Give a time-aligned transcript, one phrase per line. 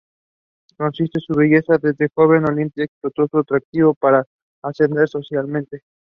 [0.77, 4.25] Consciente de su belleza desde joven, Olimpia explotó su atractivo para
[4.63, 5.83] ascender socialmente.